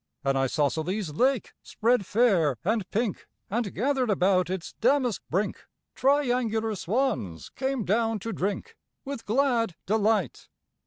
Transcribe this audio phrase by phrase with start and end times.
[0.23, 7.49] An isosceles lake spread fair and pink, And, gathered about its damask brink, Triangular swans
[7.49, 8.75] came down to drink
[9.05, 10.49] With glad delight.